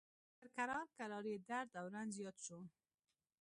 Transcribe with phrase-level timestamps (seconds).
[0.35, 2.59] مګر کرار کرار یې درد او رنځ زیات شو.